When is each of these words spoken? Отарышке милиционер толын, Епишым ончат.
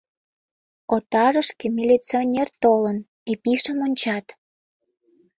Отарышке 0.95 1.65
милиционер 1.77 2.47
толын, 2.61 2.97
Епишым 3.33 3.77
ончат. 3.85 4.25